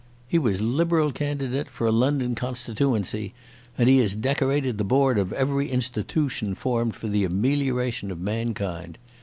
He 0.27 0.39
was 0.39 0.61
Liberal 0.61 1.11
candidate 1.11 1.69
for 1.69 1.85
a 1.85 1.91
London 1.91 2.33
constitooency 2.33 3.33
and 3.77 3.87
he 3.87 3.99
has 3.99 4.15
decorated 4.15 4.79
the 4.79 4.83
board 4.83 5.19
of 5.19 5.31
every 5.33 5.69
institootion 5.69 6.55
formed 6.55 6.95
for 6.95 7.07
the 7.07 7.23
amelioration 7.23 8.09
of 8.09 8.19
mankind. 8.19 8.97